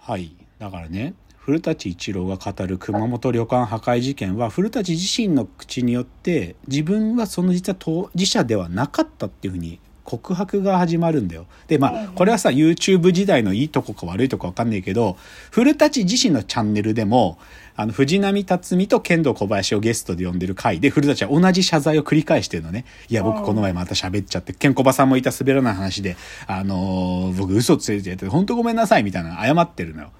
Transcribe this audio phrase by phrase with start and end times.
[0.00, 0.34] はい。
[0.58, 9.80] だからね古舘一郎が語る熊本旅館破壊事件は古舘自身の口によって自分はその実は当事者ではなかったっていうふうに
[10.10, 11.46] 告白が始まるんだよ。
[11.68, 15.16] で、まあ、これはさ、YouTube 時代のいいとこか悪いとこわかんないけど、
[15.52, 17.38] 古舘自身のチャンネルでも、
[17.76, 22.86] あの、藤波辰巳と剣道小林をゲストで呼んでる回で、古舘は同じ謝罪を繰り返してるのね。
[23.08, 26.16] いや、僕この前また喋っちゃって、ケンコバさんもいた滑らない話で、
[26.48, 30.10] あのー、僕嘘ついてて、本当ごめんなさいみたいな謝ってるのよ。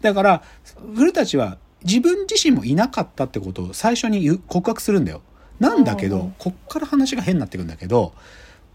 [0.00, 0.42] だから、
[0.94, 5.22] 古舘は自分自身もいなかったってことを最初に告白するんだよ。
[5.58, 8.14] なんだけど、こっから話が変になってくんだけど、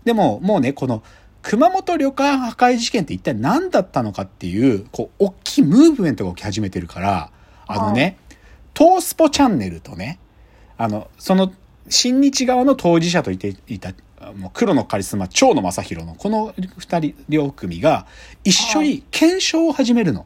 [0.05, 1.03] でももうね、この
[1.41, 7.31] 熊本旅館破壊事件って一体何だったのかっていう、こう、大きいムーブメントが起き始めてるから、
[7.67, 8.17] あのね、
[8.73, 10.19] トースポチャンネルとね、
[10.77, 11.51] あの、その、
[11.87, 13.93] 新日側の当事者といていた、
[14.35, 18.07] もう黒のカリスマ、蝶野正宏のこの二人、両組が
[18.43, 20.25] 一緒に検証を始めるの。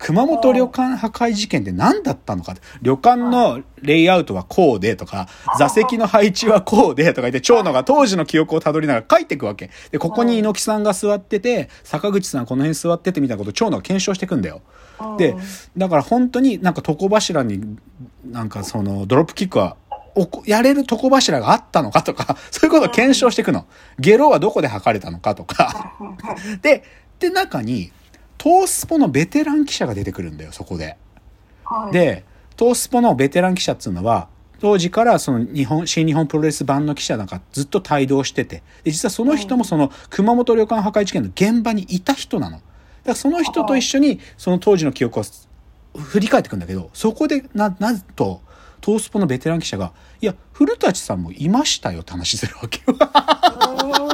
[0.00, 9.70] 熊本旅館破壊事件って何だったのか旅館のレイアウトはこうでとか、座席の配置はこうでとか言って、長野が当時の記憶をたどりながら書いていくわけ。
[9.90, 14.62] で、ここに猪木さんが座ってて、坂口さんこの辺座っててみたいなことを長野が検証していくんだよ。
[15.18, 15.36] で、
[15.76, 17.76] だから本当になんか床柱に、
[18.24, 19.76] なんかそのドロップキックは
[20.46, 23.66] やれる床柱があったのかとか、 そういうことを検証していくの。
[23.98, 25.92] ゲロはどこで吐かれたのかとか。
[26.62, 26.84] で、
[27.18, 27.92] で、中に、
[28.40, 30.96] トースポのベテラン記者が出てくるんだよ、そこで。
[31.62, 32.24] はい、で、
[32.56, 34.28] トースポのベテラン記者っていうのは、
[34.60, 42.56] 当時からその日本、新日本プロレス版の記者なんかずっと帯同してて、で、実はその人もその熊本旅館破壊事件の現場にいた人なの。
[42.56, 42.64] だか
[43.08, 45.22] らその人と一緒にその当時の記憶を
[45.98, 48.40] 振り返ってくんだけど、そこでな、なんと、
[48.80, 52.96] トースポのベテラン記者が、いや、古舘さんもいましたよって話するわけよ。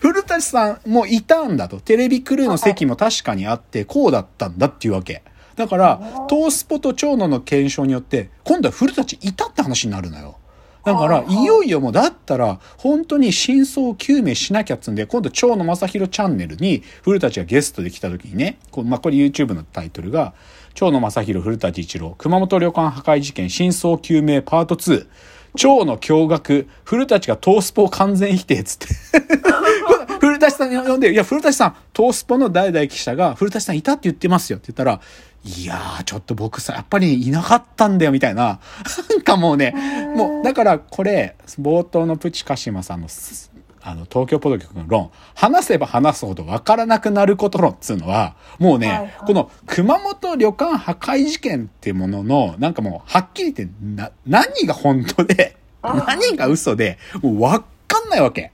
[0.00, 1.80] 古舘さんもいたんだと。
[1.80, 5.22] テレビクルーの席も確かにあって、こうだったんだっていうわけ。
[5.56, 10.36] だから、トースポと長野の検証によって、今度は古舘いたって話になるのよ。
[10.84, 20.32] だから、いよいよもう、だったら、本当に真相究明しなきゃっつんで、今度、長野正宏チャンネルに、古舘がゲストで来た時にね、こまあ、これ YouTube のタイトルが、
[20.74, 25.06] 長野正宏、古舘一郎、熊本旅館破壊事件真相究明パート2、
[25.56, 28.86] 蝶の驚愕、古舘がトースポを完全否定、つって
[30.20, 35.00] 古舘さんに呼んで、いや、古舘さん、トースポの代々記者が、古舘さんいたって言ってますよって言ったら、
[35.44, 38.60] いやー、ちょっと僕さ、やっぱりいなかったんだよ、みたいな。
[39.08, 39.74] なんかもうね、
[40.14, 43.08] もう、だからこれ、冒頭のプチカシマさんの、
[43.82, 58.52] あの、東京ポド局の論、話せば話すほど分からなくなること論っつうのは、もうね、はいはい、この熊本旅館破壊事件ってものの、なんかもう、はっきり言って、な、何が本当で、何が嘘で、もう分かんないわけ。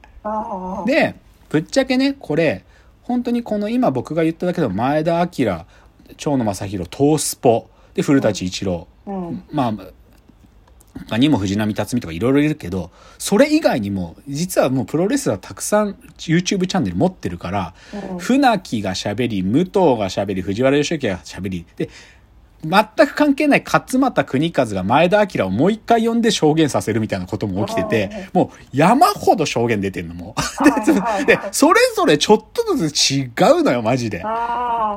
[0.86, 1.16] で、
[1.48, 2.64] ぶっちゃけね、これ、
[3.02, 5.64] 本当にこの今僕が言っただけでも前田明、
[6.16, 9.74] 長野正宏、トースポ、で、古舘一郎、うん、まあ、
[11.08, 17.74] 他にも藤波辰巳とかいろいろいるけど、それ以外にも、実はもうプロレスラーたくさん YouTube チャンネル持ってるから、
[18.12, 21.88] うん、船木が喋り、武藤が喋り、藤原義之が喋り、で、
[22.64, 30.34] 全く関係ない勝俣国和が前田明をもう一回呼んで証言させるみたいなことも起きてて、もう山ほど証言出てるのも。
[31.26, 34.24] で、それぞれちょっとずつ違うのよ、マジで。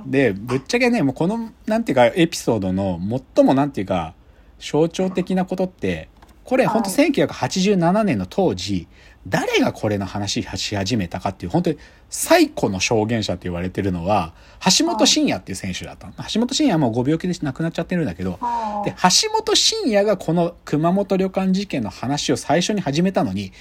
[0.08, 3.00] で、ぶっちゃけね、もうこの、なんていうか、エピソードの
[3.36, 4.14] 最もなんていうか、
[4.60, 6.10] 象徴的なことって、
[6.44, 8.88] これ本当1987年の当時、
[9.28, 11.78] 誰がこれの話し始めたかっていう、本当に
[12.10, 14.34] 最古の証言者って言われてるのは、
[14.78, 16.14] 橋本真也っていう選手だったの。
[16.34, 18.40] 橋本真也はもうご病気で亡くなっちゃってるんだけど、
[18.84, 23.52] で、橋本真也がこの熊本旅館事件の話を最初に始めたのに、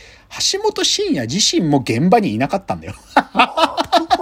[0.53, 2.95] 橋本真也自身も現場にいなかったんだよ。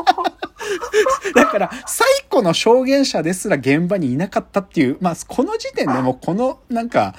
[1.35, 7.15] だから、最古の証言者ですら現場にいなかったっていう、まあ、この時点でもこの、なんか、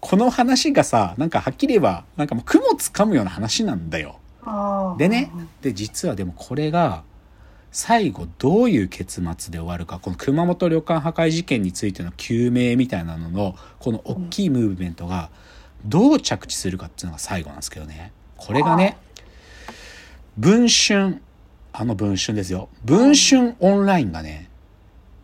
[0.00, 4.18] この話がさ、なんかはっきり言えば、なんかもう雲つかむような話なんだよ。
[4.98, 7.02] でね、で、実はでもこれが、
[7.70, 15.30] 最後どういう結末で終わるか、この熊本旅館破壊事件についての究明みたいなのの、この大きいムーブメントが、
[15.84, 18.12] どう着地するかっていうのが最後なんですけどね。
[18.36, 18.96] これがね、
[20.36, 21.20] 文春、
[21.80, 22.68] あの文春ですよ。
[22.84, 24.50] 文春オンラインがね、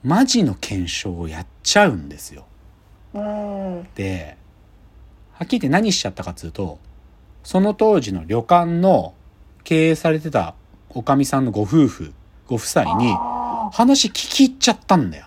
[0.04, 2.46] マジの検証をやっちゃうんですよ。
[3.96, 4.36] で、
[5.32, 6.78] はっきり言って何しちゃったかっつうと、
[7.42, 9.14] その当時の旅館の
[9.64, 10.54] 経営されてた
[10.90, 12.14] おかみさんのご夫婦、
[12.46, 13.12] ご夫妻に
[13.72, 15.26] 話聞き入っちゃったんだよ。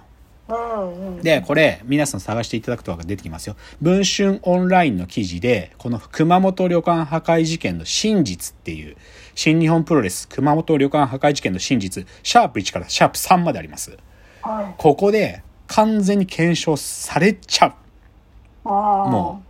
[1.21, 3.55] で、これ、皆さん探していただくとが出てきますよ。
[3.81, 8.95] 文春オンラインの記事で、この熊本旅館破壊事件の真実っていう、
[9.35, 13.97] 新日本プロレス熊本旅館破壊事件の真実、シャープ1からシャープ3まであります。
[14.41, 14.75] はい。
[14.77, 18.69] ここで完全に検証されちゃう。
[18.69, 19.46] もう、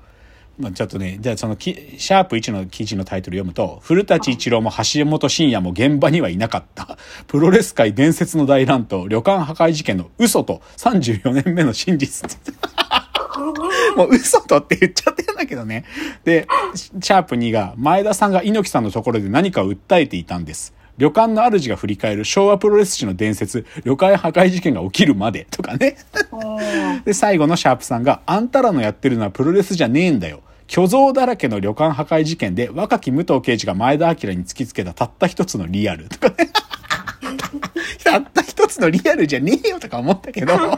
[0.60, 6.98] まあ、ちょっとね、じゃあそのき、シャープ1の記事のタイトル読むと、古舘一郎も橋本真也も現場にはいなかった。
[7.28, 12.28] プロレス界伝説の大乱闘、旅館破壊事件の嘘と34年目の真実。
[13.96, 15.86] もう嘘とって言っちゃってるんだけどね。
[16.24, 20.74] で、シャープ2が、前田さんが猪木さんのところで何かを訴えていたんです。
[20.98, 25.98] 旅館の主が振り返る昭和プロレス史の伝説、旅館破壊事件が起きるまでとかね。
[26.32, 27.04] うん。
[27.04, 30.42] で、最後のシャープさんが、あんたらのやってるのはプロレスじゃねえんだよ。
[30.70, 36.50] 虚像だらけの旅館破壊事件で、若き武藤刑事が前田明に突きつけたたった一つのリアルとかね。
[38.04, 40.54] たった一つのリアルじゃねえよとか思ったけど、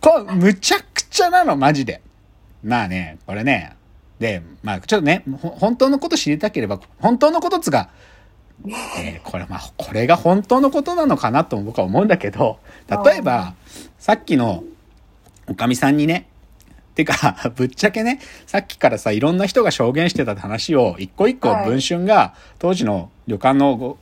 [0.00, 2.00] こむちゃくちゃなの、マジで。
[2.62, 3.76] まあね、これね。
[4.18, 7.90] で、まあちょっとね、ほ本当のこと知りたければ、本当のことっつうか、
[8.98, 12.58] えーこれまあ、これが本当のことなのかなと僕は思うんだけど、
[13.04, 13.54] 例えば、
[13.98, 14.64] さっきの、
[15.46, 16.26] おかみさんにね、
[16.98, 23.98] てか、 ぶっちゃけね、さっきからさ、いろんな人が証言してた話を、一個一個はい文春が、当時の旅館のご、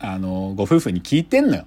[0.00, 1.64] あの、ご夫婦に聞いてんのよ。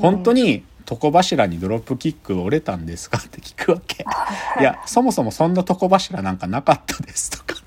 [0.00, 4.04] 本当に、床柱にドロップキック折れたんですかって聞くわけ。
[4.58, 7.60] いや、そもそもそんな床柱なんかなかったですとかね。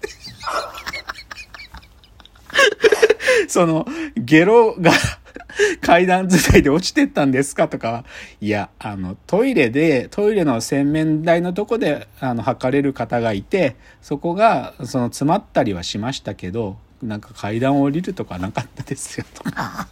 [3.47, 3.87] その、
[4.17, 4.91] ゲロが
[5.83, 7.67] 階段伝いで落ちてったんですか？
[7.67, 8.05] とか、
[8.41, 19.87] いや、あの、トイレで、トイレの洗面台のとこで、あの、測れる方がいて、そこが、その、詰まったりはしましたけど、なんか階段を降りるとかなかったですよ、とか。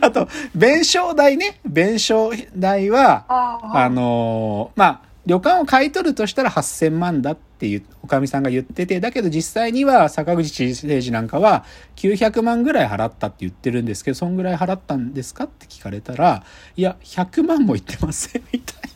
[0.00, 1.60] あと、弁償代ね。
[1.64, 11.64] 弁償代は、あのーまあ、旅館を買い取るとしたら8000万だっていう、おかみさんが言ってて、だけど実際には坂口誠二なんかは
[11.96, 16.44] 900万ぐらい払ったって言ってるんですけど、そんぐらい払ったんですかって聞かれたら、
[16.76, 18.92] いや、100万も言ってません、みたいな。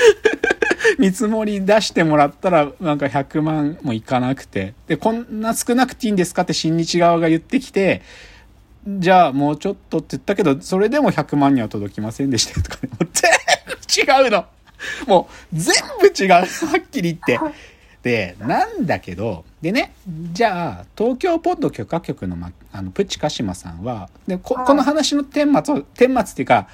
[0.98, 4.74] 見積もり出してもらったら、なんか100万もいかなくて。
[4.86, 8.02] で、こんな少なくていいんですかって新日側が言ってきて、
[8.86, 12.90] じゃあもうちょっとって言ったけど、それでも100万には届きませんでしたとかね。
[13.12, 14.46] 全部違うの。
[15.06, 16.30] もう全部違う。
[16.44, 16.44] は
[16.78, 17.54] っきり言って。
[18.02, 19.92] で、なんだけど、でね、
[20.32, 26.68] じゃあ、東京ポッド許可局の、ま、あの、プチカシマさんは、でこはいこの話の顛末を、顛末っていうか、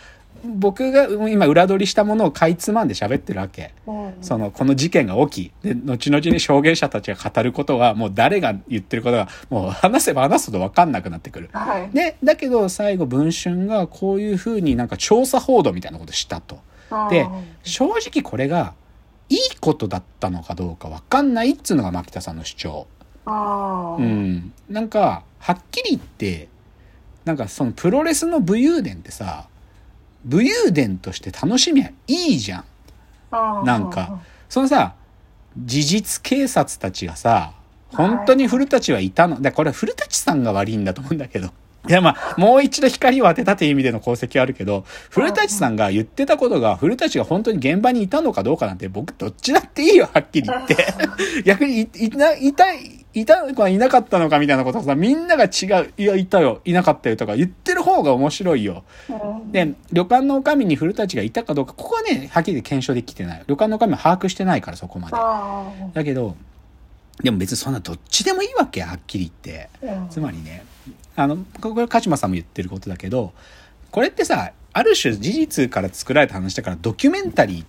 [0.45, 3.73] 僕が今裏取りしたものをかいつまんで喋ってるわけ。
[3.87, 4.15] うん。
[4.21, 11.51] その、この事件が起き、で、後々に証言者たちが語ることは、もう誰が言ってることが、もう話せば話すほど分かんなくなってくる。
[11.53, 11.91] はい。
[11.93, 16.61] で、だけど最後文春がこういうふうになんか調査報道みたいなことしたと。
[17.11, 17.29] で、
[17.63, 18.75] 正直これが
[19.29, 22.87] いいことだったのかどうか分かんないっつうのが牧田さんの主張。
[23.27, 24.53] うん。
[24.69, 26.49] なんか、はっきり言って、
[27.25, 29.49] なんかそのプロレスの武勇伝ってさ、
[30.25, 32.65] 武勇伝として楽しみはいいじゃん。
[33.65, 34.95] なんか、そのさ、
[35.59, 37.53] 事実警察たちがさ、
[37.89, 39.41] 本当に古舘はいたの。
[39.41, 41.51] で、これ古舘さんが悪いんだと思うんだけど。
[41.89, 50.77] いや、まあ、もう一度光を当てたという意味での功績はあるけど、古舘さんが言ってたことが、古舘が本当に現場にいたのかどうかなんて、僕どっちだっていいよ、はっきり言って。
[51.45, 58.85] 逆にい、いな、いたい、いたのかいなかったのかみたいなことをさ、みんなが違う、いや、いたよ、いなかったよとか言ってる方が面白いよ。
[59.09, 59.53] うん。
[59.53, 63.43] で、旅館の女将に古舘がいたかどうか、ここはね、はっきり検証できてない。
[63.47, 65.17] 旅館の女将は把握してないから、そこまで。
[65.17, 65.65] あ
[65.95, 66.37] だけど、
[67.23, 69.71] でも別にそんなどっちでもいいわけ、はっきり言って。
[70.11, 70.65] つまりね、
[71.17, 73.33] あの、これ、鹿島さんも言ってることだけど、
[73.91, 77.65] これってさ、ある種事実から作られた話だからドキュメンタリ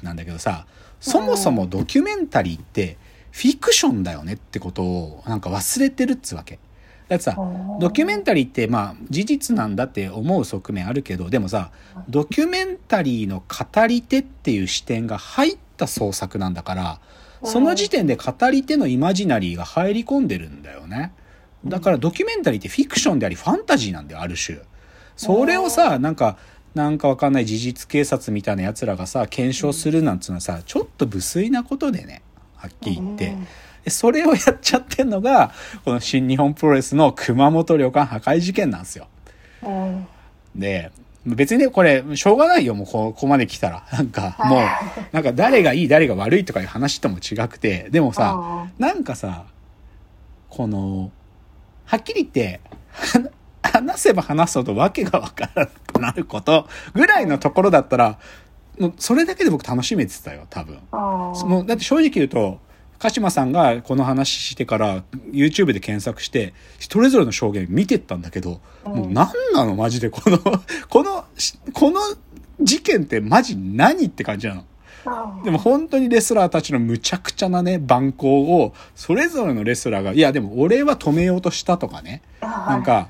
[0.00, 0.66] ーなんだけどさ、
[1.00, 2.96] そもそもドキュメンタリーって
[3.32, 6.60] フィクションだよねってことをなんか忘れてるっつうわけ。
[7.08, 7.36] だってさ、
[7.80, 11.72] ドキュメンタリーってまあ事実なんだって思う側面あるけど、でもさ、
[12.08, 17.00] ドキュメンタリーの語り手っていう視点が入った創作なんだから、
[17.44, 21.12] その時点で語り手のイマジナリーが入り込んでるんだよね。
[21.64, 24.58] だからドキュメンタリーってフィクションでありファンタジーなんだよ、ある種。
[25.16, 26.36] それをさ、なんか、
[26.74, 32.22] なんかわかんない事実警察みたいな奴らがさ、検証するなんつうのはさ、ちょっと無粋なことでね、
[32.56, 33.36] はっきり言って。
[33.90, 35.52] それをやっちゃってんのが、
[35.84, 39.08] この新日本プロレスの熊本旅館破壊事件なんですよ。
[39.62, 40.06] うん。
[40.54, 40.92] で、
[41.24, 43.86] 別にね、これ、しょうがないよ、もうこここまで来たら。
[43.92, 44.60] なんか、もう、
[45.12, 49.44] なんか誰がいい、誰が悪いとかいう話とも違くて、でもさ、あなんかさ、
[50.48, 51.10] この、
[51.84, 52.60] はっきり言って、
[52.90, 53.30] は
[53.62, 58.18] 話せば話すほど訳がわからなくなることぐらいのところだったら、
[58.78, 60.78] もうそれだけで僕楽しめてたよ、多分。
[60.90, 60.96] あ。
[60.96, 61.44] ああ。
[61.46, 62.60] もうだって正直言うと、
[63.02, 70.38] 鹿島さんがこの話してから YouTube で検索して、それぞれの証言見てったんだけど、もう何なのマジでこの、
[70.88, 72.00] この、しこの
[72.60, 74.60] 事件ってマジ何って感じなの。
[74.60, 82.22] うんでも本当にレスラーたちのむちゃくちゃなね、蛮行を、それぞれのレスラーが、いやでも俺は止めようとしたとかね。
[82.40, 83.08] なんか、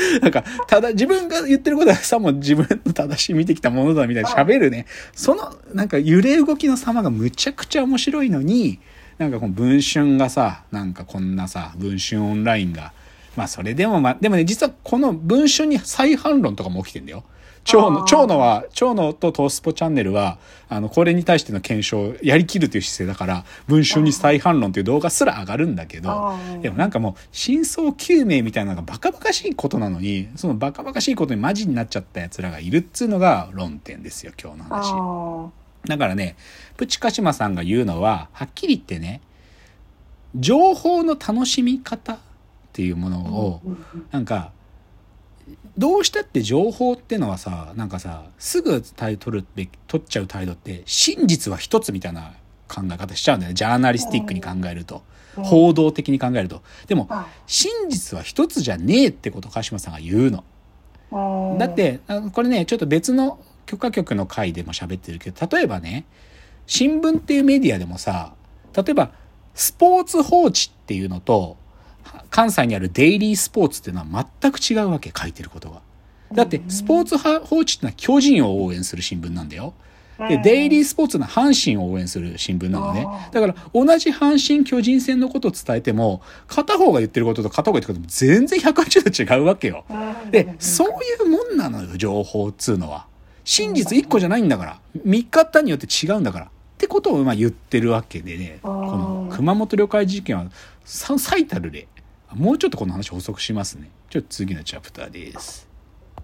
[0.22, 4.86] なんか、ただ自分が言ってることはさも自分の正しい見てきたものだみたいな喋るね。
[5.14, 8.80] その、なんか揺れ動きの様がむちゃくちゃ面白いのに、
[9.18, 12.92] なんかこの文春がさ、なんかこんなさ、文春オンラインが、
[13.36, 17.24] まあそれでもまあ、でもね、実はこの文春に再反論とかも起きてんだよ。
[17.64, 34.92] 蝶野、蝶野は、蝶野とトースポチャンネルは、あの、これに対しての検証をやりきるという姿勢だから、文春に再反論という動画すら上がるんだけどでもなんかもう、真相究明みたいなのがバカバカしいことなのに、そのバカバカしいことにマジになっちゃった奴らがいるっつうのが論点ですよ、今日の話。
[34.94, 35.50] あ
[35.86, 36.36] だからね、
[36.76, 39.20] プチカシマさんが言うのは、はっきり言ってね、
[40.34, 42.18] 情報の楽しみ方
[42.70, 43.62] っていうものを、
[44.12, 44.52] なんか、
[45.76, 52.34] どうしたって情報ってのはさ、なんかさ、すぐ取るべき、取っちゃう態度って、真実は一つみたいな
[52.68, 53.54] 考え方しちゃうんだよね。
[53.54, 55.02] ジャーナリスティックに考えると。
[55.36, 56.62] 報道的に考えると。
[56.86, 60.44] でも、あ真実は一つじゃねえってことを鹿島さんが言うの。
[61.12, 62.00] うんだって、
[62.32, 66.04] これね、ちょっと別の許可局の回でも喋ってるけど、例えばね、
[66.66, 68.34] 新聞っていうメディアでもさ、
[68.76, 69.12] 例えば、
[69.54, 71.56] スポーツ報知っていうのと、は
[72.30, 75.80] 関西にあるデイリースポーツっていうのは全く違うわけ、書いてることが。
[76.32, 79.74] だって、スポーツは報知ってのは巨人を応援する新聞なんだよ。
[80.28, 89.84] で、デイリースポーツの阪神を応援する新聞なのねだから、同じ阪神巨人戦のことを伝えても、片方が言ってることと片方が言ってることも全然180度違うわけよ。
[89.88, 89.94] う
[90.28, 90.92] んで、そうい
[91.26, 93.06] うもんなのよ、情報っつうのは。
[93.44, 94.80] 真実一個じゃないんだから。
[95.04, 96.46] 見方によって違うんだから。
[96.46, 100.46] ってことをまあ言ってるわけでね、あこーの熊本旅会事件は
[100.84, 101.88] さ最たる例。
[102.34, 103.90] もうちょっとこの話補足しますね。
[104.08, 105.69] ちょっと次のチャプターです。